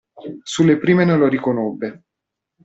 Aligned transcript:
Sulle 0.41 0.79
prime 0.79 1.05
non 1.05 1.19
lo 1.19 1.27
riconobbe. 1.27 2.03